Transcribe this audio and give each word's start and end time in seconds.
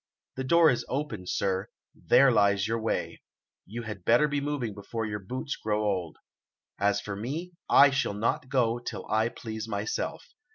The 0.35 0.43
door 0.43 0.71
is 0.71 0.83
open, 0.89 1.27
sir; 1.27 1.67
there 1.93 2.31
lies 2.31 2.67
your 2.67 2.81
way; 2.81 3.21
you 3.67 3.83
had 3.83 4.03
better 4.03 4.27
be 4.27 4.41
moving 4.41 4.73
before 4.73 5.05
your 5.05 5.19
boots 5.19 5.55
grow 5.55 5.83
old. 5.83 6.17
As 6.79 6.99
for 6.99 7.15
me, 7.15 7.51
I 7.69 7.91
shall 7.91 8.15
not 8.15 8.49
go 8.49 8.79
till 8.79 9.05
I 9.11 9.29
please 9.29 9.67
myself. 9.67 10.33